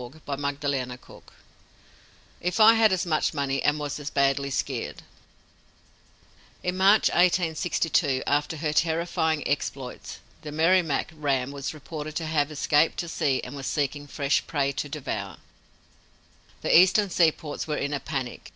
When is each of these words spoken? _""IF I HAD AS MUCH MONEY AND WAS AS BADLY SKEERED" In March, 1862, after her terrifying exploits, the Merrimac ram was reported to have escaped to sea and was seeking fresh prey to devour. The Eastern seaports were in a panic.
_""IF 2.40 2.58
I 2.58 2.72
HAD 2.74 2.90
AS 2.90 3.04
MUCH 3.04 3.34
MONEY 3.34 3.62
AND 3.62 3.78
WAS 3.78 4.00
AS 4.00 4.08
BADLY 4.08 4.48
SKEERED" 4.48 5.02
In 6.62 6.74
March, 6.78 7.10
1862, 7.10 8.22
after 8.26 8.56
her 8.56 8.72
terrifying 8.72 9.46
exploits, 9.46 10.20
the 10.40 10.52
Merrimac 10.52 11.10
ram 11.14 11.50
was 11.50 11.74
reported 11.74 12.16
to 12.16 12.24
have 12.24 12.50
escaped 12.50 12.96
to 13.00 13.08
sea 13.08 13.42
and 13.44 13.54
was 13.54 13.66
seeking 13.66 14.06
fresh 14.06 14.42
prey 14.46 14.72
to 14.72 14.88
devour. 14.88 15.36
The 16.62 16.74
Eastern 16.74 17.10
seaports 17.10 17.66
were 17.66 17.76
in 17.76 17.92
a 17.92 18.00
panic. 18.00 18.52